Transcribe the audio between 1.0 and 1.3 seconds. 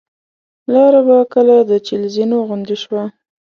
به